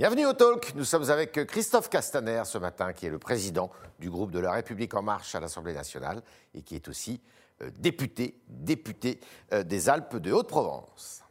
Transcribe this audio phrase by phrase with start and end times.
[0.00, 0.72] Bienvenue au Talk.
[0.76, 3.68] Nous sommes avec Christophe Castaner ce matin, qui est le président
[3.98, 6.22] du groupe de la République En Marche à l'Assemblée nationale
[6.54, 7.20] et qui est aussi
[7.60, 9.20] euh, député, député
[9.52, 11.22] euh, des Alpes de Haute-Provence.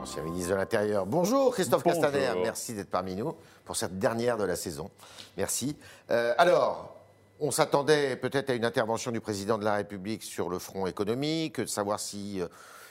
[0.00, 1.06] Ancien ministre de l'Intérieur.
[1.06, 2.02] Bonjour Christophe Bonjour.
[2.02, 3.34] Castaner, merci d'être parmi nous
[3.64, 4.92] pour cette dernière de la saison.
[5.36, 5.76] Merci.
[6.12, 6.99] Euh, alors,
[7.40, 11.60] on s'attendait peut-être à une intervention du président de la République sur le front économique,
[11.60, 12.48] de savoir si euh,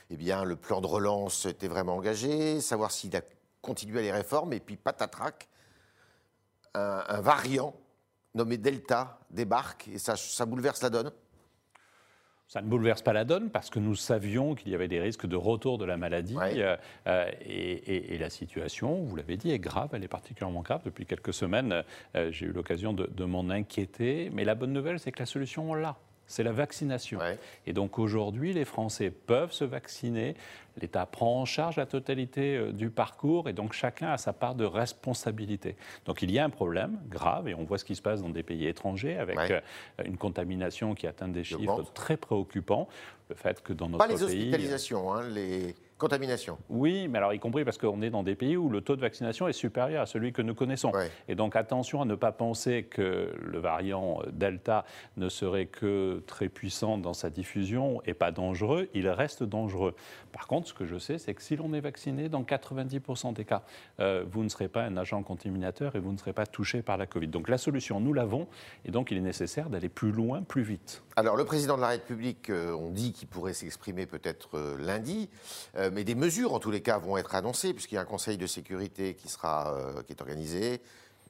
[0.09, 3.21] eh le plan de relance était vraiment engagé, savoir s'il a
[3.61, 5.47] continué les réformes, et puis patatrac,
[6.74, 7.75] un, variant
[8.33, 11.11] nommé Delta débarque, et ça bouleverse la donne.
[12.52, 15.28] Ça ne bouleverse pas la donne parce que nous savions qu'il y avait des risques
[15.28, 16.36] de retour de la maladie.
[16.36, 16.54] Ouais.
[16.58, 16.75] euh,
[17.06, 19.89] euh, et, et- et la situation, vous l'avez dit, est grave.
[19.94, 20.82] Elle est particulièrement grave.
[20.84, 21.84] Depuis quelques semaines,
[22.16, 24.32] euh, j'ai eu l'occasion de, de m'en inquiéter.
[24.34, 25.96] Mais la bonne nouvelle, c'est que la solution, on l'a.
[26.29, 27.18] C'est la vaccination.
[27.19, 27.39] Ouais.
[27.65, 30.36] Et donc aujourd'hui, les Français peuvent se vacciner.
[30.79, 34.53] L'État prend en charge la totalité euh, du parcours et donc chacun a sa part
[34.53, 35.75] de responsabilité.
[36.05, 38.30] Donc il y a un problème grave et on voit ce qui se passe dans
[38.30, 39.52] des pays étrangers avec Ouais.
[39.52, 42.88] euh, une contamination qui atteint des chiffres très préoccupants.
[43.30, 44.23] Le fait que dans notre Pas les pays.
[44.25, 46.58] hospitalisations, hein, les contaminations.
[46.69, 49.02] Oui, mais alors y compris parce qu'on est dans des pays où le taux de
[49.02, 50.91] vaccination est supérieur à celui que nous connaissons.
[50.91, 51.11] Ouais.
[51.28, 54.86] Et donc attention à ne pas penser que le variant Delta
[55.17, 58.89] ne serait que très puissant dans sa diffusion et pas dangereux.
[58.94, 59.94] Il reste dangereux.
[60.31, 63.45] Par contre, ce que je sais, c'est que si l'on est vacciné, dans 90% des
[63.45, 63.63] cas,
[64.00, 66.97] euh, vous ne serez pas un agent contaminateur et vous ne serez pas touché par
[66.97, 67.28] la Covid.
[67.28, 68.47] Donc la solution, nous l'avons.
[68.86, 71.03] Et donc il est nécessaire d'aller plus loin, plus vite.
[71.19, 75.30] Alors, le président de la République, euh, on dit qu'il pourrait s'exprimer peut-être euh, lundi,
[75.75, 78.05] euh, mais des mesures, en tous les cas, vont être annoncées, puisqu'il y a un
[78.05, 80.81] conseil de sécurité qui, sera, euh, qui est organisé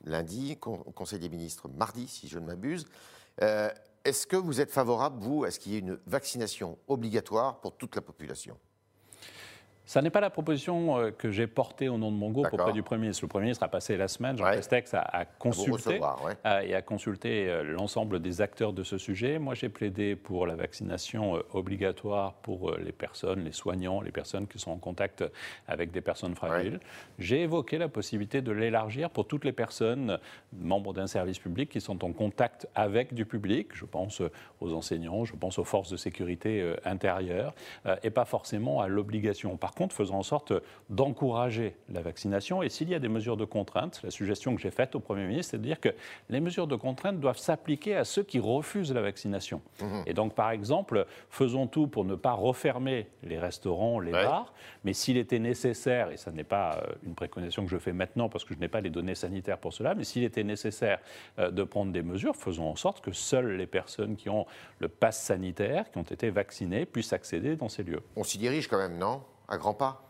[0.05, 2.85] lundi, con- conseil des ministres mardi, si je ne m'abuse.
[3.41, 3.69] Euh,
[4.05, 7.75] Est-ce que vous êtes favorable, vous, à ce qu'il y ait une vaccination obligatoire pour
[7.75, 8.57] toute la population?
[9.89, 12.73] Ça n'est pas la proposition euh, que j'ai portée au nom de mon groupe auprès
[12.73, 13.23] du Premier ministre.
[13.23, 14.57] Le Premier ministre a passé la semaine, Jean Ouais.
[14.57, 14.93] Castex
[15.39, 16.33] consulté recevoir, ouais.
[16.45, 19.39] euh, et a consulté euh, l'ensemble des acteurs de ce sujet.
[19.39, 24.59] Moi, j'ai plaidé pour la vaccination obligatoire pour les personnes, les soignants, les personnes qui
[24.59, 25.23] sont en contact
[25.67, 26.79] avec des personnes fragiles.
[27.17, 30.19] J'ai évoqué la possibilité de l'élargir pour toutes les personnes
[30.53, 33.69] membres d'un service public qui sont en contact avec du public.
[33.73, 34.21] Je pense
[34.61, 37.55] aux enseignants, je pense aux forces de sécurité intérieure,
[37.85, 39.57] euh, et pas forcément à l'obligation.
[39.57, 40.53] Par contre, faisons en sorte
[40.89, 42.61] d'encourager la vaccination.
[42.61, 45.25] Et s'il y a des mesures de contrainte, la suggestion que j'ai faite au Premier
[45.25, 45.89] ministre, c'est de dire que
[46.29, 49.61] les mesures de contrainte doivent s'appliquer à ceux qui refusent la vaccination.
[50.05, 54.23] Et donc, par exemple, faisons tout pour ne pas refermer les restaurants, les Ouais.
[54.25, 54.53] bars,
[54.83, 58.27] mais s'il était nécessaire, et ça n'est pas euh, une préconisation que je fais maintenant
[58.27, 60.99] parce que je n'ai pas les données sanitaires pour cela, mais s'il était nécessaire
[61.37, 64.45] euh, de prendre des mesures, faisons en sorte que seules les personnes qui ont
[64.79, 68.01] le pass sanitaire, qui ont été vaccinées, puissent accéder dans ces lieux.
[68.15, 69.21] On s'y dirige quand même, non?
[69.49, 70.09] À grands pas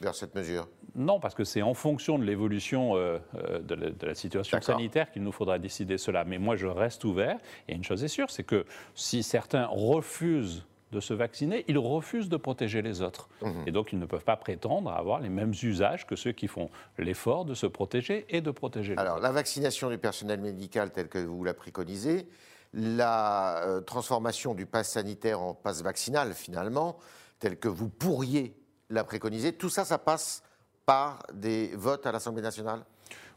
[0.00, 3.90] vers cette mesure Non, parce que c'est en fonction de l'évolution euh, euh, de, la,
[3.90, 6.24] de la situation sanitaire qu'il nous faudra décider cela.
[6.24, 7.36] Mais moi, je reste ouvert.
[7.68, 8.64] Et une chose est sûre, c'est que
[8.94, 13.28] si certains refusent de se vacciner, ils refusent de protéger les autres.
[13.66, 16.68] Et donc, ils ne peuvent pas prétendre avoir les mêmes usages que ceux qui font
[16.98, 21.08] l'effort de se protéger et de protéger les Alors, la vaccination du personnel médical tel
[21.08, 22.28] que vous la préconisez,
[22.72, 26.96] la euh, transformation du pass sanitaire en pass vaccinal, finalement,
[27.38, 28.59] tel que vous pourriez
[28.90, 30.42] la préconiser, tout ça, ça passe
[30.86, 32.80] par des votes à l'Assemblée nationale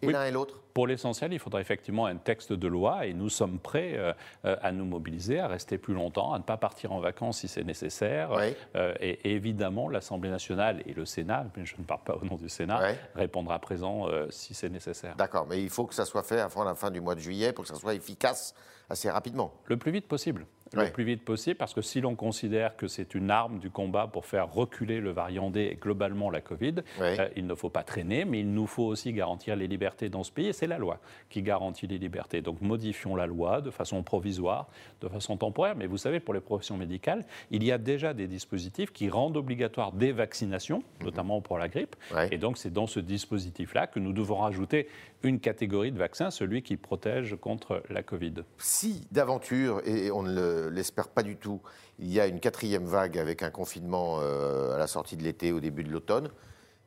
[0.02, 0.14] Et Oui.
[0.14, 3.60] l'un et l'autre Pour l'essentiel, il faudra effectivement un texte de loi et nous sommes
[3.60, 4.12] prêts euh,
[4.46, 7.48] euh, à nous mobiliser, à rester plus longtemps, à ne pas partir en vacances si
[7.48, 8.32] c'est nécessaire.
[8.76, 12.36] Euh, et, évidemment, l'Assemblée nationale et le Sénat, mais je ne parle pas au nom
[12.36, 13.00] du Sénat, Ouais.
[13.16, 15.16] répondra présent euh, si c'est nécessaire.
[15.16, 17.54] D'accord, mais il faut que ça soit fait avant la fin du mois de juillet
[17.54, 18.54] pour que ça soit efficace
[18.90, 19.54] assez rapidement.
[19.66, 20.46] Le plus vite possible.
[20.74, 24.08] Le plus vite possible, parce que si l'on considère que c'est une arme du combat
[24.08, 26.76] pour faire reculer le variant D et globalement la Covid,
[27.20, 30.24] euh, il ne faut pas traîner, mais il nous faut aussi garantir les libertés dans
[30.24, 32.42] ce pays, et c'est la loi qui garantit les libertés.
[32.42, 34.68] Donc modifions la loi de façon provisoire,
[35.02, 38.26] de façon temporaire, mais vous savez, pour les professions médicales, il y a déjà des
[38.28, 42.30] dispositifs qui rendent obligatoire des vaccinations, notamment pour la grippe, Mhm.
[42.32, 44.88] Et donc c'est dans ce dispositif-là que nous devons rajouter
[45.22, 48.34] une catégorie de vaccins, celui qui protège contre la Covid.
[48.58, 51.62] Si d'aventure, et on ne le- l'espère pas du tout,
[52.00, 55.52] il y a une quatrième vague avec un confinement euh, à la sortie de l'été,
[55.52, 56.30] au début de l'automne,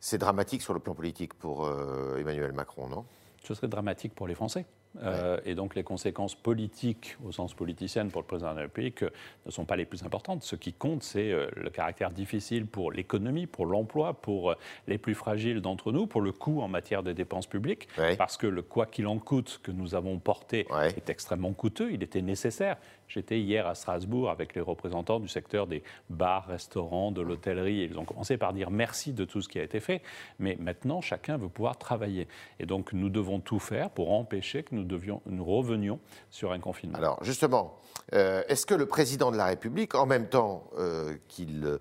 [0.00, 3.05] c'est dramatique sur le plan politique pour euh, Emmanuel Macron, non?
[3.43, 4.67] Ce serait dramatique pour les Français.
[5.02, 9.02] Euh, et donc les conséquences politiques, au sens politicienne pour le président de la République,
[9.02, 10.43] ne sont pas les plus importantes.
[10.43, 14.54] Ce qui compte, c'est le caractère difficile pour l'économie, pour l'emploi, pour
[14.87, 17.88] les plus fragiles d'entre nous, pour le coût en matière de dépenses publiques.
[18.19, 20.66] Parce que le quoi qu'il en coûte que nous avons porté
[20.96, 22.76] est extrêmement coûteux, il était nécessaire.
[23.08, 27.88] J'étais hier à Strasbourg avec les représentants du secteur des bars, restaurants, de l'hôtellerie.
[27.90, 30.02] Ils ont commencé par dire merci de tout ce qui a été fait,
[30.38, 32.26] mais maintenant chacun veut pouvoir travailler.
[32.58, 34.84] Et donc nous devons tout faire pour empêcher que nous,
[35.27, 36.00] nous revenions
[36.31, 36.99] sur un confinement.
[36.99, 37.79] Alors justement,
[38.12, 41.79] euh, est-ce que le président de la République, en même temps euh, qu'il euh,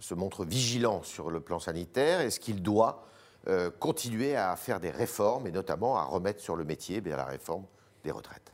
[0.00, 3.04] se montre vigilant sur le plan sanitaire, est-ce qu'il doit
[3.78, 7.64] continuer à faire des réformes et notamment à remettre sur le métier eh la réforme
[8.04, 8.52] des retraites?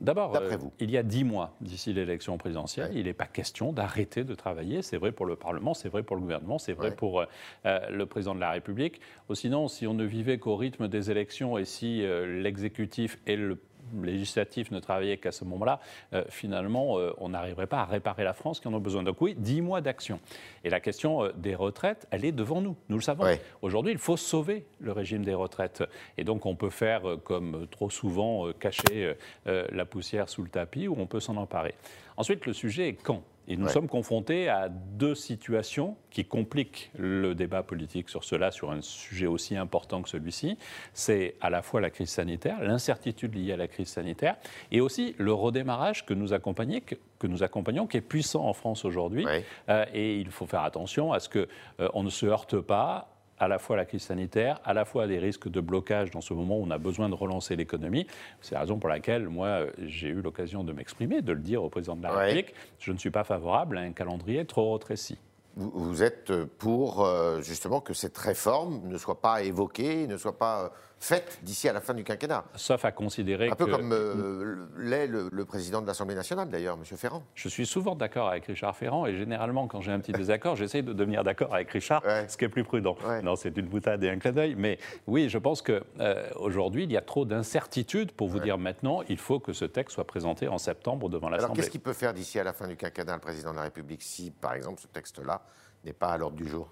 [0.00, 4.24] D'abord, euh, il y a dix mois d'ici l'élection présidentielle, il n'est pas question d'arrêter
[4.24, 4.82] de travailler.
[4.82, 7.26] C'est vrai pour le Parlement, c'est vrai pour le gouvernement, c'est vrai pour euh,
[7.66, 9.00] euh, le président de la République.
[9.32, 13.58] sinon, si on ne vivait qu'au rythme des élections et si l'exécutif et le
[14.02, 15.80] législatif ne travaillait qu'à ce moment-là,
[16.12, 19.02] euh, finalement, euh, on n'arriverait pas à réparer la France qui en a besoin.
[19.02, 20.20] Donc oui, dix mois d'action.
[20.64, 22.76] Et la question euh, des retraites, elle est devant nous.
[22.88, 23.24] Nous le savons.
[23.62, 25.82] Aujourd'hui, il faut sauver le régime des retraites.
[26.18, 29.14] Et donc on peut faire, comme trop souvent, cacher
[29.46, 31.74] la poussière sous le tapis ou on peut s'en emparer.
[32.16, 33.22] Ensuite, le sujet est quand?
[33.46, 38.70] Et nous sommes confrontés à deux situations qui compliquent le débat politique sur cela, sur
[38.70, 40.56] un sujet aussi important que celui-ci.
[40.92, 44.36] C'est à la fois la crise sanitaire, l'incertitude liée à la crise sanitaire,
[44.70, 49.26] et aussi le redémarrage que nous, que nous accompagnons, qui est puissant en France aujourd'hui.
[49.68, 51.46] Euh, et il faut faire attention à ce qu'on
[51.80, 53.13] euh, ne se heurte pas
[53.44, 56.34] à la fois la crise sanitaire, à la fois des risques de blocage dans ce
[56.34, 58.06] moment où on a besoin de relancer l'économie.
[58.40, 61.68] C'est la raison pour laquelle, moi, j'ai eu l'occasion de m'exprimer, de le dire au
[61.68, 62.54] président de la République.
[62.78, 65.18] Je ne suis pas favorable à un calendrier trop retréci.
[65.56, 70.72] Vous, êtes pour, euh, justement, que cette réforme ne soit pas évoquée, ne soit pas
[71.04, 72.44] faite d'ici à la fin du quinquennat.
[72.54, 76.96] Sauf à considérer Un peu comme euh, l'est le, président de l'Assemblée nationale, d'ailleurs, M.
[76.96, 77.22] Ferrand.
[77.34, 80.82] Je suis souvent d'accord avec Richard Ferrand, et généralement, quand j'ai un petit désaccord, j'essaie
[80.82, 82.96] de devenir d'accord avec Richard, ce qui est plus prudent.
[83.22, 84.54] Non, c'est une boutade et un clin d'œil.
[84.56, 89.02] Mais oui, je pense qu'aujourd'hui, euh, il y a trop d'incertitudes pour vous dire maintenant,
[89.08, 91.44] il faut que ce texte soit présenté en septembre devant l'Assemblée.
[91.44, 93.62] Alors, qu'est-ce qu'il peut faire d'ici à la fin du quinquennat, le président de la
[93.64, 95.42] République, si, par exemple, ce texte-là
[95.84, 96.70] n'est pas à l'ordre du jour?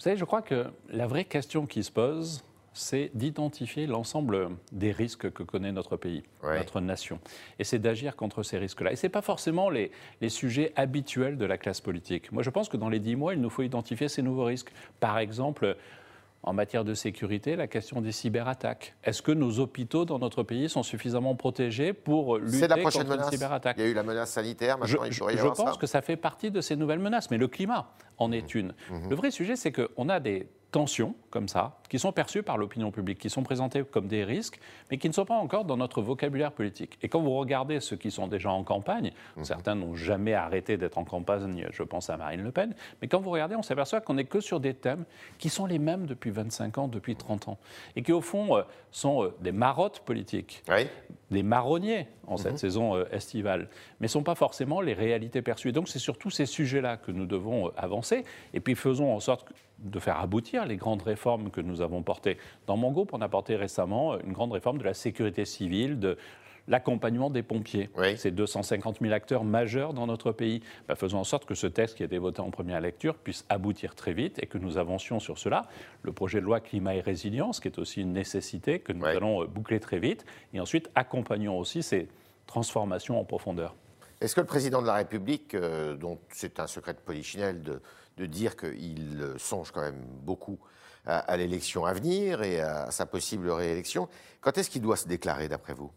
[0.00, 2.42] Vous savez, je crois que la vraie question qui se pose,
[2.72, 7.18] c'est d'identifier l'ensemble des risques que connaît notre pays, notre nation.
[7.58, 8.92] Et c'est d'agir contre ces risques-là.
[8.92, 9.90] Et ce n'est pas forcément les,
[10.20, 12.30] les, sujets habituels de la classe politique.
[12.32, 14.72] Moi, je pense que dans les dix mois, il nous faut identifier ces nouveaux risques.
[15.00, 15.76] Par exemple,
[16.42, 18.94] en matière de sécurité, la question des cyberattaques.
[19.04, 23.26] Est-ce que nos hôpitaux dans notre pays sont suffisamment protégés pour lutter la contre menace.
[23.26, 25.86] une cyberattaque Il y a eu la menace sanitaire, maintenant je, il Je pense que
[25.86, 28.58] ça fait partie de ces nouvelles menaces, mais le climat en est mmh.
[28.58, 28.74] une.
[28.90, 29.10] Mmh.
[29.10, 32.90] Le vrai sujet, c'est qu'on a des tensions comme ça, qui sont perçues par l'opinion
[32.90, 34.58] publique, qui sont présentées comme des risques,
[34.90, 36.98] mais qui ne sont pas encore dans notre vocabulaire politique.
[37.02, 39.44] Et quand vous regardez ceux qui sont déjà en campagne, mhm.
[39.44, 43.20] certains n'ont jamais arrêté d'être en campagne, je pense à Marine Le Pen, mais quand
[43.20, 45.04] vous regardez, on s'aperçoit qu'on n'est que sur des thèmes
[45.38, 47.58] qui sont les mêmes depuis 25 ans, depuis 30 ans,
[47.96, 50.64] et qui au fond euh, sont euh, des marottes politiques,
[51.30, 52.58] des marronniers en cette mhm.
[52.58, 53.68] saison euh, estivale,
[54.00, 55.68] mais ne sont pas forcément les réalités perçues.
[55.68, 59.20] Et donc c'est sur tous ces sujets-là que nous devons avancer, et puis faisons en
[59.20, 59.46] sorte
[59.80, 62.38] de faire aboutir les grandes réformes que nous avons portées.
[62.66, 66.16] Dans mon groupe, on a porté récemment une grande réforme de la sécurité civile, de
[66.68, 67.90] l'accompagnement des pompiers.
[68.16, 70.62] C'est 250 000 acteurs majeurs dans notre pays.
[70.88, 73.44] Bah, faisons en sorte que ce texte qui a été voté en première lecture puisse
[73.48, 75.66] aboutir très vite et que nous avancions sur cela.
[76.02, 79.42] Le projet de loi climat et résilience, qui est aussi une nécessité que nous allons
[79.42, 80.24] euh, boucler très vite.
[80.54, 82.08] Et ensuite, accompagnons aussi ces
[82.46, 83.74] transformations en profondeur.
[84.20, 87.80] Est-ce que le président de la République, euh, dont c'est un secret de polichinelle de,
[88.16, 90.58] de dire qu'il songe quand même beaucoup
[91.06, 94.08] à, l'élection à venir et à sa possible réélection.
[94.40, 95.90] Quand est-ce qu'il doit se déclarer, d'après vous?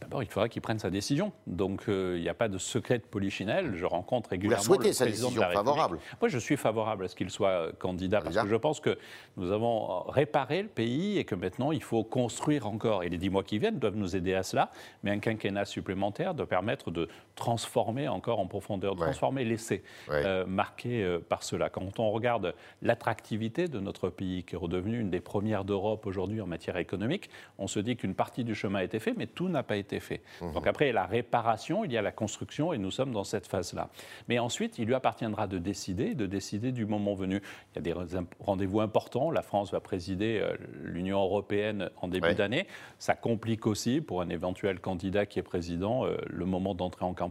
[0.00, 1.32] D'abord, il faudra qu'il prenne sa décision.
[1.46, 3.74] Donc, euh, il n'y a pas de secret de polichinelle.
[3.74, 7.28] Je rencontre régulièrement Vous souhaitez sa décision favorable Moi, je suis favorable à ce qu'il
[7.28, 8.98] soit candidat parce que je pense que
[9.36, 13.02] nous avons réparé le pays et que maintenant, il faut construire encore.
[13.02, 14.70] Et les dix mois qui viennent doivent nous aider à cela.
[15.02, 17.08] Mais un quinquennat supplémentaire doit permettre de
[17.40, 21.70] transformer encore en profondeur, de transformer l'essai euh, marqué par cela.
[21.70, 26.40] Quand on regarde l'attractivité de notre pays, qui est redevenu une des premières d'Europe aujourd'hui
[26.40, 29.48] en matière économique, on se dit qu'une partie du chemin a été fait, mais tout
[29.48, 30.20] n'a pas été fait.
[30.40, 30.52] Mhm.
[30.52, 33.88] Donc après, la réparation, il y a la construction et nous sommes dans cette phase-là.
[34.28, 37.42] Mais ensuite, il lui appartiendra de décider, de décider du moment venu.
[37.72, 37.94] Il y a des
[38.38, 39.30] rendez-vous importants.
[39.30, 42.66] La France va présider euh, l'Union européenne en début d'année.
[42.98, 47.14] Ça complique aussi pour un éventuel candidat qui est président euh, le moment d'entrer en
[47.14, 47.29] campagne.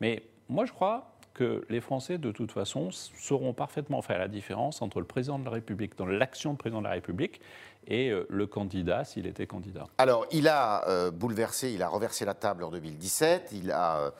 [0.00, 4.82] Mais moi, je crois que les Français, de toute façon, sauront parfaitement faire la différence
[4.82, 7.40] entre le président de la République, dans l'action du président de la République,
[7.86, 9.86] et euh, le candidat s'il était candidat.
[9.98, 14.12] Alors, il a euh, bouleversé, il a renversé la table en 2017, il a...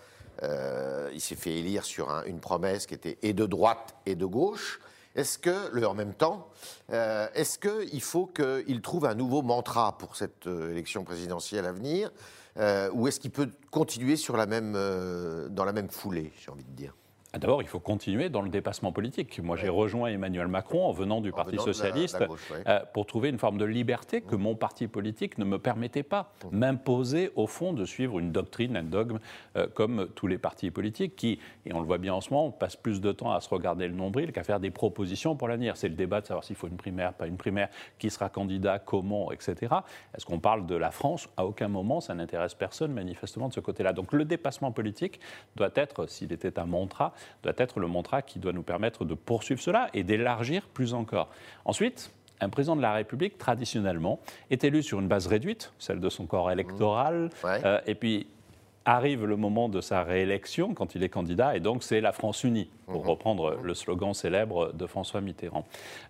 [1.12, 4.81] il s'est fait élire sur une promesse qui était et de droite et de gauche.
[5.14, 6.49] Est-ce que, en même temps,
[6.90, 11.73] euh, est-ce qu'il faut qu'il trouve un nouveau mantra pour cette euh, élection présidentielle à
[11.73, 12.11] venir?
[12.59, 14.73] Euh, Ou est-ce qu'il peut continuer sur la même,
[15.50, 16.94] dans la même foulée, j'ai envie de dire?
[17.39, 19.41] D'abord, il faut continuer dans le dépassement politique.
[19.43, 22.23] Moi, j'ai rejoint Emmanuel Macron en venant du Parti socialiste
[22.67, 26.35] euh, pour trouver une forme de liberté que mon parti politique ne me permettait pas.
[26.45, 26.59] Mmh.
[26.59, 29.19] M'imposer, au fond, de suivre une doctrine, un dogme,
[29.57, 32.51] euh, comme tous les partis politiques qui, et on le voit bien en ce moment,
[32.51, 35.79] passent plus de temps à se regarder le nombril qu'à faire des propositions pour l'avenir.
[35.79, 38.79] C'est le débat de savoir s'il faut une primaire, pas une primaire, qui sera candidat,
[38.79, 39.75] comment, etc.
[40.15, 41.31] Est-ce qu'on parle de la France?
[41.39, 43.95] À aucun moment, ça n'intéresse personne, manifestement, de ce côté-là.
[43.95, 45.19] Donc le dépassement politique
[45.57, 49.14] doit être, s'il était un mantra, doit être le mantra qui doit nous permettre de
[49.14, 51.29] poursuivre cela et d'élargir plus encore.
[51.64, 52.11] Ensuite,
[52.43, 56.26] un président de la République, traditionnellement, est élu sur une base réduite, celle de son
[56.26, 57.47] corps électoral, mmh.
[57.47, 58.26] euh, et puis
[58.85, 62.43] arrive le moment de sa réélection quand il est candidat, et donc c'est la France
[62.43, 63.09] unie, pour mmh.
[63.09, 65.64] reprendre le slogan célèbre de François Mitterrand.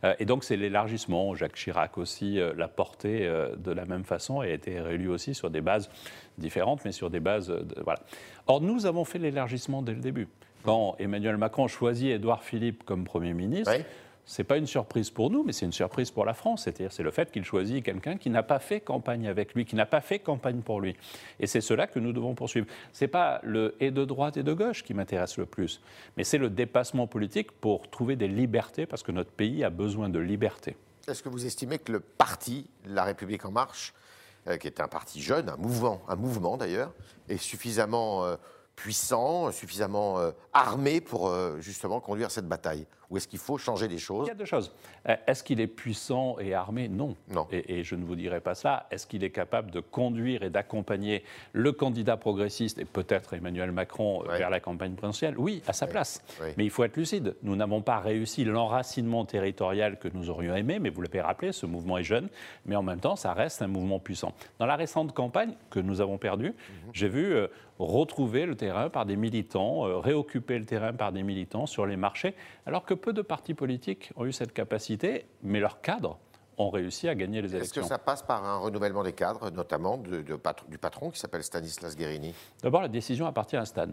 [0.04, 1.34] Euh, et donc c'est l'élargissement.
[1.34, 5.34] Jacques Chirac aussi euh, l'a porté de la même façon et a été réélu aussi
[5.34, 5.90] sur des bases
[6.38, 7.48] différentes, mais sur des bases.
[7.48, 8.00] De, voilà.
[8.46, 10.28] Or, nous avons fait l'élargissement dès le début
[10.62, 13.72] quand Emmanuel Macron choisit Édouard Philippe comme Premier ministre,
[14.24, 16.64] ce n'est pas une surprise pour nous, mais c'est une surprise pour la France.
[16.64, 19.74] C'est-à-dire, c'est le fait qu'il choisit quelqu'un qui n'a pas fait campagne avec lui, qui
[19.74, 20.96] n'a pas fait campagne pour lui.
[21.40, 22.66] Et c'est cela que nous devons poursuivre.
[22.92, 25.80] Ce n'est pas le et de droite et de gauche qui m'intéresse le plus,
[26.16, 30.08] mais c'est le dépassement politique pour trouver des libertés, parce que notre pays a besoin
[30.08, 30.76] de liberté.
[31.08, 33.92] Est-ce que vous estimez que le parti La République En Marche,
[34.46, 36.92] euh, qui est un parti jeune, un mouvement, un mouvement d'ailleurs,
[37.28, 38.24] est suffisamment.
[38.24, 38.36] Euh,
[38.82, 43.88] puissant, suffisamment euh, armé pour euh, justement conduire cette bataille Ou est-ce qu'il faut changer
[43.88, 44.72] des choses Il y a deux choses.
[45.06, 46.88] Euh, est-ce qu'il est puissant et armé?
[46.88, 47.14] Non.
[47.28, 47.46] non.
[47.52, 48.86] Et, je ne vous dirai pas ça.
[48.90, 54.22] Est-ce qu'il est capable de conduire et d'accompagner le candidat progressiste et peut-être Emmanuel Macron
[54.22, 55.34] vers la campagne présidentielle?
[55.36, 56.24] Oui, à sa place.
[56.56, 57.36] Mais il faut être lucide.
[57.42, 61.66] Nous n'avons pas réussi l'enracinement territorial que nous aurions aimé, mais vous l'avez rappelé, ce
[61.66, 62.30] mouvement est jeune,
[62.64, 64.32] mais en même temps, ça reste un mouvement puissant.
[64.58, 66.90] Dans la récente campagne que nous avons perdue, mhm.
[66.94, 67.36] j'ai vu
[67.78, 71.96] retrouver le terrain par des militants, euh, réoccuper le terrain par des militants sur les
[71.96, 72.34] marchés,
[72.66, 76.18] alors que peu de partis politiques ont eu cette capacité, mais leurs cadres
[76.56, 77.82] ont réussi à gagner les élections.
[77.82, 81.96] Est-ce que ça passe par un renouvellement des cadres, notamment du patron qui s'appelle Stanislas
[81.96, 82.34] Guérini?
[82.62, 83.88] D'abord, la décision appartient à Stan.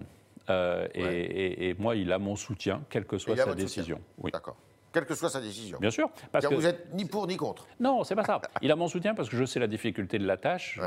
[0.50, 4.00] Euh, et, moi, il a mon soutien, quelle que soit sa décision.
[4.18, 4.32] Oui.
[4.32, 4.58] D'accord
[4.92, 5.78] quelle que soit sa décision.
[5.80, 6.10] Bien sûr.
[6.32, 7.68] Parce que vous n'êtes ni pour ni contre.
[7.80, 8.42] Non, c'est pas ça.
[8.62, 10.80] Il a mon soutien parce que je sais la difficulté de la tâche.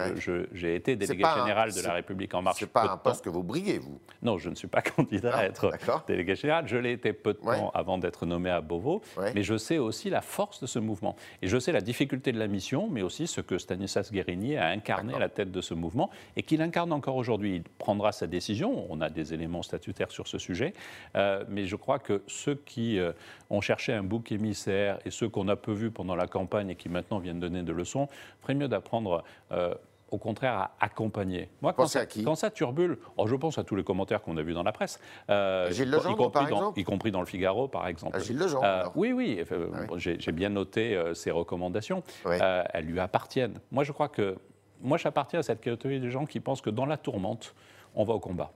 [0.53, 2.59] J'ai été délégué général de la République en marche.
[2.59, 5.39] C'est pas un poste que vous briguez, vous Non, je ne suis pas candidat à
[5.39, 5.71] ah, être
[6.07, 6.67] délégué général.
[6.67, 9.03] Je l'ai été peu de temps avant d'être nommé à Beauvau.
[9.35, 11.17] Mais je sais aussi la force de ce mouvement.
[11.41, 14.69] Et je sais la difficulté de la mission, mais aussi ce que Stanislas Guérini a
[14.69, 17.57] incarné à la tête de ce mouvement et qu'il incarne encore aujourd'hui.
[17.57, 18.87] Il prendra sa décision.
[18.91, 20.73] On a des éléments statutaires sur ce sujet.
[21.17, 23.13] Euh, mais je crois que ceux qui euh,
[23.51, 26.77] ont cherché un bouc émissaire et ceux qu'on a peu vus pendant la campagne et
[26.77, 28.09] qui maintenant viennent donner des leçons,
[28.41, 29.25] ferait mieux d'apprendre.
[29.51, 29.75] Euh,
[30.13, 31.49] au contraire, à accompagner.
[31.63, 34.43] Moi, quand, ça, quand ça turbule, oh, je pense à tous les commentaires qu'on a
[34.43, 35.01] vus dans la presse.
[35.31, 36.81] Euh, Gilles Legendre, y, compris par exemple?
[36.81, 38.21] y compris dans le Figaro, par exemple.
[38.21, 42.03] Gilles Legendre, euh, Oui, oui, ah j'ai bien noté euh, ces recommandations.
[42.27, 43.59] elles lui appartiennent.
[43.71, 44.37] Moi, je crois que
[44.83, 47.55] moi, j'appartiens à cette catégorie de gens qui pensent que dans la tourmente,
[47.95, 48.53] on va au combat.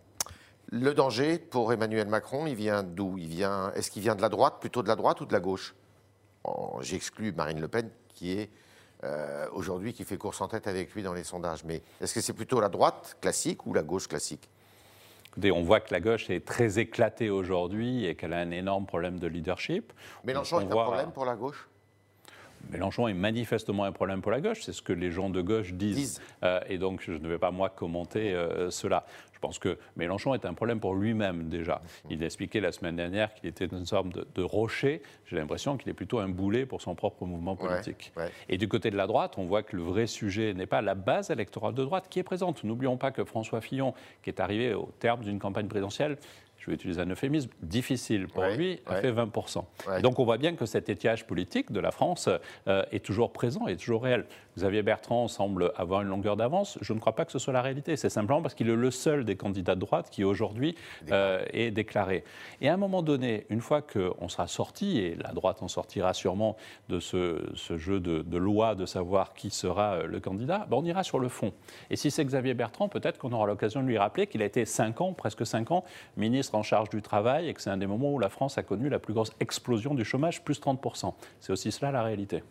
[0.69, 3.17] Le danger pour Emmanuel Macron, il vient d'où?
[3.19, 5.41] Il vient, est-ce qu'il vient de la droite, plutôt de la droite ou de la
[5.41, 5.75] gauche?
[6.81, 8.51] J'exclus Marine Le Pen, qui est
[9.05, 11.65] euh, aujourd'hui qui fait course en tête avec lui dans les sondages.
[11.65, 14.49] Mais est-ce que c'est plutôt la droite classique ou la gauche classique?
[15.45, 19.19] On voit que la gauche est très éclatée aujourd'hui et qu'elle a un énorme problème
[19.19, 19.93] de leadership.
[20.25, 21.69] Mélenchon est un problème pour la gauche?
[22.71, 25.73] Mélenchon est manifestement un problème pour la gauche, c'est ce que les gens de gauche
[25.73, 26.21] disent.
[26.43, 29.07] Euh, et donc je ne vais pas moi commenter euh, cela.
[29.37, 31.83] Je pense que Mélenchon est un problème pour lui-même déjà.
[32.09, 35.03] Il a expliqué la semaine dernière qu'il était une sorte de, rocher.
[35.27, 38.15] J'ai l'impression qu'il est plutôt un boulet pour son propre mouvement politique.
[38.49, 40.95] Et du côté de la droite, on voit que le vrai sujet n'est pas la
[40.95, 42.65] base électorale de droite qui est présente.
[42.65, 43.93] N'oublions pas que François Fillon,
[44.23, 46.17] qui est arrivé au terme d'une campagne présidentielle,
[46.67, 49.65] je vais utiliser un euphémisme, difficile pour lui, a fait 20%.
[50.03, 52.29] Donc on voit bien que cet étiage politique de la France
[52.67, 54.25] euh, est toujours présent, est toujours réel.
[54.57, 56.79] Xavier Bertrand semble avoir une longueur d'avance.
[56.81, 57.97] Je ne crois pas que ce soit la réalité.
[57.97, 60.75] C'est simplement parce qu'il est le seul des candidats de droite qui aujourd'hui
[61.11, 62.25] euh, est déclaré.
[62.63, 66.15] Et à un moment donné, une fois qu'on sera sorti, et la droite en sortira
[66.15, 66.57] sûrement
[66.89, 71.03] de ce, jeu de, loi de savoir qui sera euh, le candidat, ben on ira
[71.03, 71.53] sur le fond.
[71.91, 74.65] Et si c'est Xavier Bertrand, peut-être qu'on aura l'occasion de lui rappeler qu'il a été
[74.65, 75.85] 5 ans, presque 5 ans,
[76.17, 78.63] ministre en charge du travail et que c'est un des moments où la France a
[78.63, 81.13] connu la plus grosse explosion du chômage, plus 30%.
[81.41, 82.43] C'est aussi cela la réalité.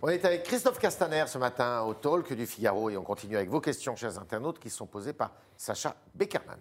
[0.00, 3.48] On est avec Christophe Castaner ce matin au Talk du Figaro et on continue avec
[3.48, 6.58] vos questions, chers internautes, qui sont posées par Sacha Beckerman.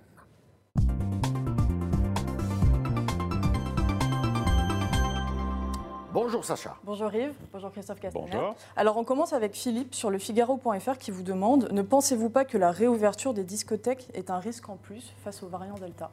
[6.13, 6.75] Bonjour Sacha.
[6.83, 8.25] Bonjour Yves, bonjour Christophe Castaner.
[8.29, 8.55] Bonjour.
[8.75, 12.57] Alors on commence avec Philippe sur le Figaro.fr qui vous demande Ne pensez-vous pas que
[12.57, 16.11] la réouverture des discothèques est un risque en plus face au variant Delta?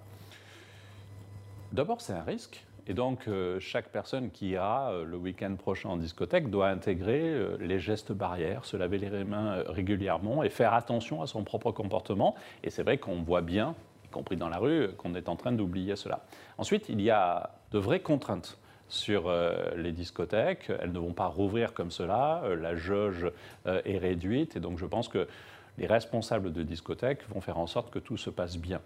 [1.72, 2.64] D'abord, c'est un risque.
[2.88, 7.20] Et donc, euh, chaque personne qui ira euh, le week-end prochain en discothèque doit intégrer
[7.20, 11.70] euh, les gestes barrières, se laver les mains régulièrement et faire attention à son propre
[11.70, 12.34] comportement.
[12.64, 13.74] Et c'est vrai qu'on voit bien,
[14.06, 16.24] y compris dans la rue, qu'on est en train d'oublier cela.
[16.56, 19.30] Ensuite, il y a de vraies contraintes sur
[19.76, 20.72] les discothèques.
[20.80, 22.42] Elles ne vont pas rouvrir comme cela.
[22.58, 23.30] La jauge
[23.66, 24.56] est réduite.
[24.56, 25.28] Et donc, je pense que
[25.76, 28.80] les responsables de discothèques vont faire en sorte que tout se passe bien.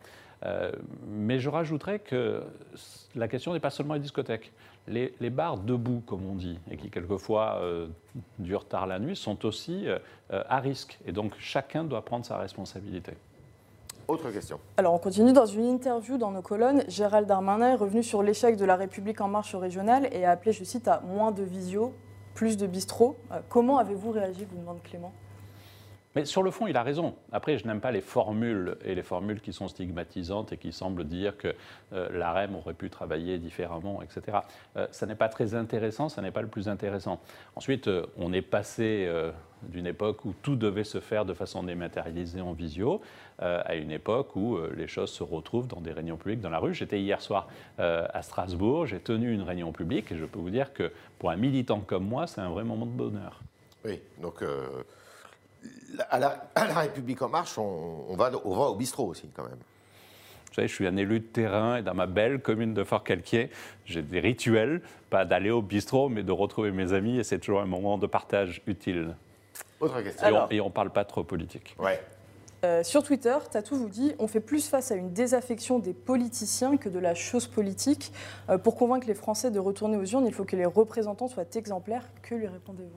[0.44, 0.72] Euh,
[1.06, 2.42] mais je rajouterais que
[3.14, 4.52] la question n'est pas seulement les discothèques.
[4.88, 7.87] Les, les bars debout, comme on dit, et qui quelquefois euh,
[8.40, 10.99] durent tard la nuit, sont aussi euh, à risque.
[11.06, 13.12] Et donc chacun doit prendre sa responsabilité.
[14.08, 14.58] Autre question.
[14.76, 16.82] Alors on continue dans une interview dans nos colonnes.
[16.88, 20.32] Gérald Darmanin est revenu sur l'échec de la République en marche au régional et a
[20.32, 21.94] appelé, je cite, à moins de visio,
[22.34, 23.16] plus de bistrot.
[23.30, 25.12] Euh, comment avez-vous réagi vous demande Clément?
[26.14, 27.14] Mais sur le fond, il a raison.
[27.33, 31.04] Après, je n'aime pas les formules et les formules qui sont stigmatisantes et qui semblent
[31.04, 31.54] dire que
[31.92, 34.38] euh, l'AREM aurait pu travailler différemment, etc.
[34.76, 37.21] Euh, ça n'est pas très intéressant, ça n'est pas le plus intéressant.
[37.57, 39.31] Ensuite, euh, on est passé euh,
[39.62, 43.00] d'une époque où tout devait se faire de façon dématérialisée en visio
[43.38, 46.75] à une époque où les choses se retrouvent dans des réunions publiques dans la rue.
[46.75, 50.73] J'étais hier soir à Strasbourg, j'ai tenu une réunion publique et je peux vous dire
[50.73, 53.40] que pour un militant comme moi, c'est un vrai moment de bonheur.
[53.85, 54.45] Oui, donc
[56.11, 59.28] à, la, à la République En Marche, on, on va, on va au bistrot aussi
[59.35, 59.59] quand même.
[60.49, 63.50] Vous savez, je suis un élu de terrain et dans ma belle commune de Fort-Calquier,
[63.87, 67.61] j'ai des rituels, pas d'aller au bistrot, mais de retrouver mes amis et c'est toujours
[67.62, 69.14] un moment de partage utile.
[69.81, 70.23] Autre question.
[70.23, 70.49] Et Alors.
[70.50, 71.75] on- Et on ne parle pas trop politique.
[71.78, 71.99] Ouais.
[72.64, 76.76] Euh, sur Twitter, Tatou vous dit On fait plus face à une désaffection des politiciens
[76.76, 78.12] que de la chose politique.
[78.50, 81.45] Euh, pour convaincre les Français de retourner aux urnes, il faut que les représentants soient
[81.57, 82.04] exemplaires.
[82.23, 82.90] Que lui répondez-vous?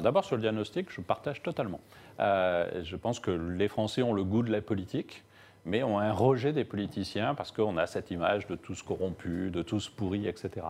[0.00, 1.80] D'abord sur le diagnostic, je partage totalement.
[2.20, 5.22] Euh, je pense que les Français ont le goût de la politique,
[5.64, 9.62] mais ont un rejet des politiciens parce qu'on a cette image de tous corrompus, de
[9.62, 10.66] tous pourris, etc.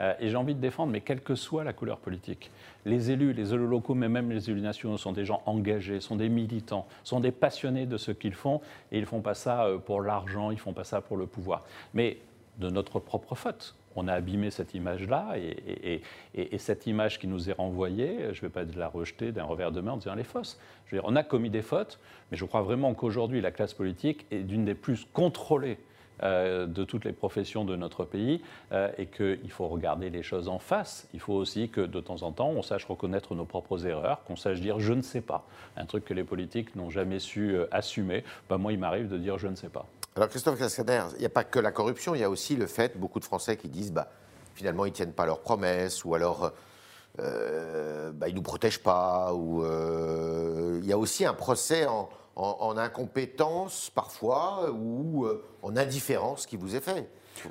[0.00, 2.50] Euh, et j'ai envie de défendre, mais quelle que soit la couleur politique,
[2.84, 6.16] les élus, les élus locaux, mais même les élus nationaux sont des gens engagés, sont
[6.16, 9.64] des militants, sont des passionnés de ce qu'ils font, et ils ne font pas ça
[9.64, 11.64] euh, pour l'argent, ils ne font pas ça pour le pouvoir.
[11.94, 12.18] Mais
[12.58, 13.74] de notre propre faute.
[13.96, 15.56] On a abîmé cette image-là et,
[15.94, 16.02] et-
[16.34, 19.44] et- et cette image qui nous est renvoyée, je ne vais pas la rejeter d'un
[19.44, 20.58] revers de main en disant elle est fausse.
[20.86, 21.98] Je veux dire, on a commis des fautes,
[22.30, 25.78] mais je crois vraiment qu'aujourd'hui, la classe politique est d'une des plus contrôlées
[26.22, 30.48] euh, de toutes les professions de notre pays euh, et qu'il faut regarder les choses
[30.48, 31.08] en face.
[31.14, 34.36] Il faut aussi que de temps en temps, on sache reconnaître nos propres erreurs, qu'on
[34.36, 35.46] sache dire je ne sais pas.
[35.78, 38.22] Un truc que les politiques n'ont jamais su euh, assumer.
[38.50, 39.86] Ben, moi, il m'arrive de dire je ne sais pas.
[40.16, 42.66] Alors Christophe Cascader, il n'y a pas que la corruption, il y a aussi le
[42.66, 44.08] fait, beaucoup de Français qui disent, bah,
[44.54, 46.52] finalement, ils ne tiennent pas leurs promesses, ou alors,
[47.20, 51.86] euh, bah, ils ne nous protègent pas, ou euh, il y a aussi un procès
[51.86, 57.08] en, en- en incompétence parfois, ou euh, en indifférence qui vous est fait.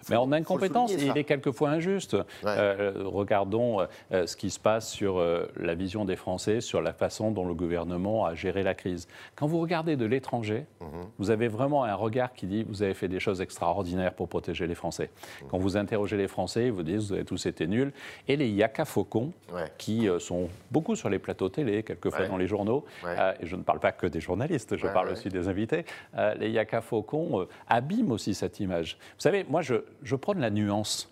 [0.10, 2.15] Mais en faut le incompétence, souligner, il est quelquefois injuste.
[2.46, 6.94] Euh, regardons euh, ce qui se passe sur euh, la vision des Français, sur la
[6.94, 9.08] façon dont le gouvernement a géré la crise.
[9.36, 10.88] Quand vous regardez de l'étranger, Mhm.
[11.18, 14.68] vous avez vraiment un regard qui dit vous avez fait des choses extraordinaires pour protéger
[14.68, 15.10] les Français.
[15.50, 17.92] Quand vous interrogez les Français, ils vous disent vous avez tous été nuls.
[18.28, 19.65] Et les yaka faucons, Ouais.
[19.78, 22.28] qui sont beaucoup sur les plateaux télé, quelquefois Ouais.
[22.28, 25.48] dans les journaux, et je ne parle pas que des journalistes, je parle aussi des
[25.48, 25.86] invités,
[26.38, 28.98] les yaka faucons abîment aussi cette image.
[29.15, 31.10] Vous savez, moi, je, je prône la nuance.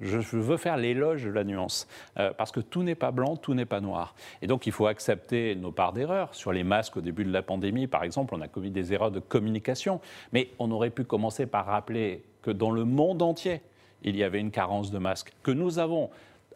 [0.00, 1.88] Je je veux faire l'éloge de la nuance,
[2.18, 4.14] euh, parce que tout n'est pas blanc, tout n'est pas noir.
[4.42, 6.34] Et donc il faut accepter nos parts d'erreurs.
[6.34, 9.10] Sur les masques au début de la pandémie, par exemple, on a commis des erreurs
[9.10, 10.00] de communication,
[10.32, 13.62] mais on aurait pu commencer par rappeler que dans le monde entier,
[14.02, 16.10] il y avait une carence de masques, que nous avons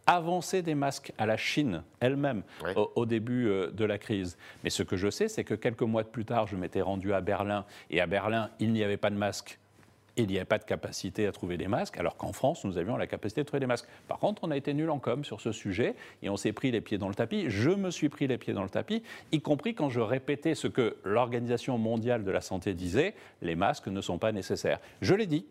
[0.06, 2.42] avancé des masques à la Chine elle-même
[2.76, 4.36] au, au début euh, de la crise.
[4.64, 7.20] Mais ce que je sais, c'est que quelques mois plus tard, je m'étais rendu à
[7.20, 9.58] Berlin, et à Berlin, il n'y avait pas de masques
[10.22, 12.96] il n'y avait pas de capacité à trouver des masques, alors qu'en France, nous avions
[12.96, 13.88] la capacité de trouver des masques.
[14.06, 16.70] Par contre, on a été nul en com sur ce sujet et on s'est pris
[16.70, 17.48] les pieds dans le tapis.
[17.48, 19.02] Je me suis pris les pieds dans le tapis,
[19.32, 23.88] y compris quand je répétais ce que l'Organisation mondiale de la santé disait les masques
[23.88, 24.80] ne sont pas nécessaires.
[25.00, 25.46] Je l'ai dit.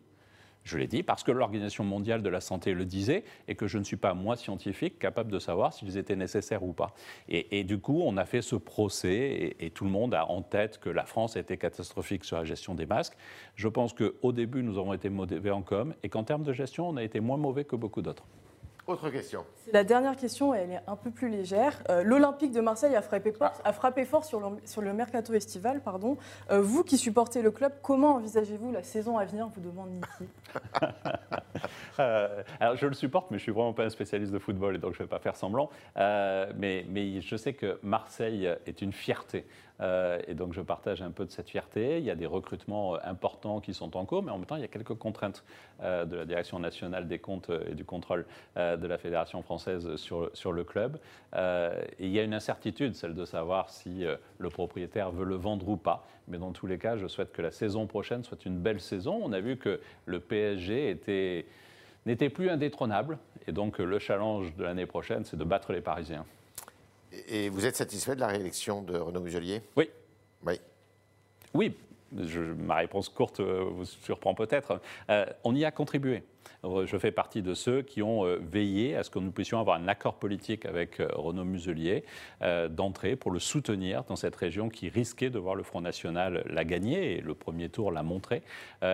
[0.68, 3.78] Je l'ai dit parce que l'Organisation mondiale de la santé le disait et que je
[3.78, 6.94] ne suis pas, moi, scientifique, capable de savoir s'ils étaient nécessaires ou pas.
[7.30, 10.80] Et, du coup, on a fait ce procès et, tout le monde a en tête
[10.80, 13.16] que la France était catastrophique sur la gestion des masques.
[13.56, 16.90] Je pense qu'au début, nous avons été mauvais en com et qu'en termes de gestion,
[16.90, 18.26] on a été moins mauvais que beaucoup d'autres.
[18.88, 19.46] Autre question.
[19.74, 21.84] La dernière question, elle est un peu plus légère.
[21.90, 25.34] Euh, L'Olympique de Marseille a frappé, fort, a frappé fort sur, le, sur le mercato
[25.34, 25.82] estival.
[25.82, 26.16] Pardon.
[26.52, 30.32] Euh, vous qui supportez le club, comment envisagez-vous la saison à venir vous demande Niki?
[32.00, 34.80] euh, alors je le supporte, mais je suis vraiment pas un spécialiste de football et
[34.80, 35.70] donc je ne vais pas faire semblant.
[35.98, 39.46] Euh, mais, mais je sais que Marseille est une fierté.
[39.80, 42.00] Euh, et donc je partage un peu de cette fierté.
[42.00, 44.56] Il y a des recrutements euh, importants qui sont en cours, mais en même temps,
[44.56, 45.44] il y a quelques contraintes
[45.82, 50.30] euh, de la Direction nationale des comptes et du contrôle de la Fédération française sur,
[50.34, 50.98] sur le club.
[51.36, 54.06] et il y a une incertitude, celle de savoir si
[54.38, 56.08] le propriétaire veut le vendre ou pas.
[56.28, 59.20] Mais dans tous les cas, je souhaite que la saison prochaine soit une belle saison.
[59.24, 61.46] On a vu que le PSG était
[62.06, 63.18] n'était plus indétrônable.
[63.48, 66.26] Et donc le challenge de l'année prochaine, c'est de battre les Parisiens.
[67.28, 69.62] Et vous êtes satisfait de la réélection de Renaud Muselier?
[69.76, 69.90] Oui.
[70.46, 70.60] Oui.
[71.54, 71.76] Oui,
[72.12, 74.82] ma réponse courte euh, vous surprend peut-être.
[75.10, 76.24] Euh, on y a contribué.
[76.64, 79.80] Je fais partie de ceux qui ont euh, veillé à ce que nous puissions avoir
[79.80, 82.04] un accord politique avec euh, Renaud Muselier
[82.42, 86.44] euh, d'entrée pour le soutenir dans cette région qui risquait de voir le Front National
[86.48, 88.42] la gagner, et le premier tour l'a montré.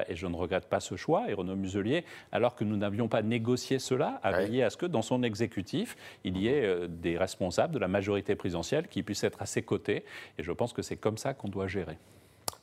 [0.07, 1.29] Et je ne regrette pas ce choix.
[1.29, 4.85] Et Renaud Muselier, alors que nous n'avions pas négocié cela, a veillé à ce que
[4.85, 9.41] dans son exécutif, il y ait des responsables de la majorité présidentielle qui puissent être
[9.41, 10.03] à ses côtés.
[10.37, 11.97] Et je pense que c'est comme ça qu'on doit gérer.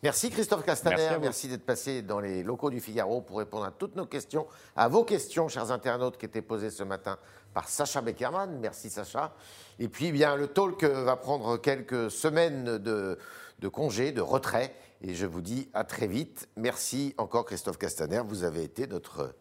[0.02, 3.96] Merci Christophe Castaner, merci, d'être passé dans les locaux du Figaro pour répondre à toutes
[3.96, 7.18] nos questions, à vos questions, chers internautes, qui étaient posées ce matin
[7.52, 8.58] par Sacha Beckerman.
[8.60, 9.34] Merci Sacha.
[9.78, 13.18] Et puis, eh bien, le talk va prendre quelques semaines de,
[13.58, 16.48] de congé, de retrait, et je vous dis à très vite.
[16.56, 19.34] Merci encore Christophe Castaner, vous avez été notre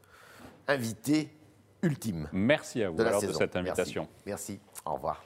[0.67, 1.29] invité
[1.81, 2.27] ultime.
[2.33, 4.09] Merci à vous de, de cette invitation.
[4.25, 4.59] merci.
[4.85, 5.23] Au revoir.